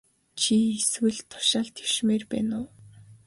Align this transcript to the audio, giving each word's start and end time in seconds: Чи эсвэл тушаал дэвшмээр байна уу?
Чи 0.39 0.53
эсвэл 0.77 1.17
тушаал 1.29 1.67
дэвшмээр 1.75 2.23
байна 2.31 2.55
уу? 2.61 2.69